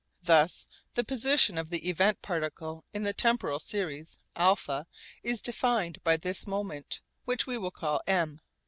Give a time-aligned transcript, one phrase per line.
[0.23, 4.87] Thus the position of the event particle in the temporal series α
[5.21, 8.39] is defined by this moment, which we will call M.